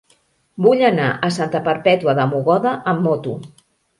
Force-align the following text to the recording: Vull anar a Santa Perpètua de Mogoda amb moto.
Vull 0.65 0.79
anar 0.87 1.09
a 1.27 1.29
Santa 1.35 1.61
Perpètua 1.69 2.17
de 2.21 2.27
Mogoda 2.31 2.75
amb 2.95 3.07
moto. 3.11 3.37